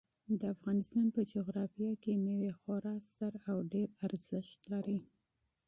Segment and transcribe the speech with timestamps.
[0.39, 4.99] د افغانستان په جغرافیه کې مېوې خورا ستر او ډېر اهمیت لري.